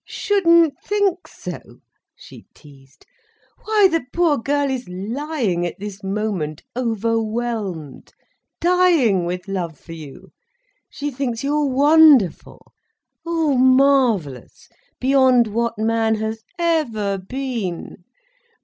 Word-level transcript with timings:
"Shouldn't 0.03 0.79
think 0.83 1.27
so!" 1.27 1.59
she 2.15 2.47
teased. 2.55 3.05
"Why 3.65 3.87
the 3.87 4.03
poor 4.11 4.35
girl 4.39 4.67
is 4.71 4.89
lying 4.89 5.63
at 5.63 5.77
this 5.77 6.03
moment 6.03 6.63
overwhelmed, 6.75 8.11
dying 8.59 9.25
with 9.25 9.47
love 9.47 9.77
for 9.79 9.91
you. 9.93 10.31
She 10.89 11.11
thinks 11.11 11.43
you're 11.43 11.67
wonderful—oh 11.67 13.55
marvellous, 13.59 14.69
beyond 14.99 15.45
what 15.45 15.77
man 15.77 16.15
has 16.15 16.41
ever 16.57 17.19
been. 17.19 17.97